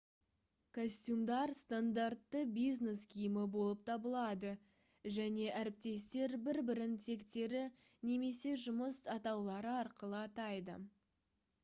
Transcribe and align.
костюмдар 0.75 1.51
стандартты 1.57 2.39
бизнес 2.55 3.03
киімі 3.11 3.43
болып 3.55 3.83
табылады 3.89 4.53
және 5.17 5.47
әріптестер 5.59 6.33
бір 6.47 6.59
бірін 6.71 6.95
тектері 7.09 7.63
немесе 8.11 8.55
жұмыс 8.63 8.99
атаулары 9.17 9.73
арқылы 9.83 10.23
атайды 10.29 10.79